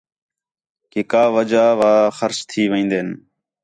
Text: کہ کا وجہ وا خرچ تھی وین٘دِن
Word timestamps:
کہ 0.91 1.01
کا 1.11 1.23
وجہ 1.35 1.65
وا 1.79 1.93
خرچ 2.17 2.39
تھی 2.49 2.63
وین٘دِن 2.71 3.07